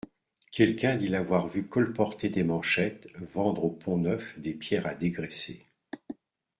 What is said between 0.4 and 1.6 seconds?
Quelqu'un dit l'avoir